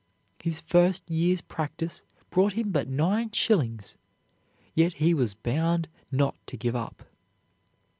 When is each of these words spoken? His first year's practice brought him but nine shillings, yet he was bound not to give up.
His 0.41 0.59
first 0.61 1.07
year's 1.11 1.41
practice 1.41 2.01
brought 2.31 2.53
him 2.53 2.71
but 2.71 2.89
nine 2.89 3.29
shillings, 3.33 3.97
yet 4.73 4.93
he 4.93 5.13
was 5.13 5.35
bound 5.35 5.87
not 6.11 6.33
to 6.47 6.57
give 6.57 6.75
up. 6.75 7.03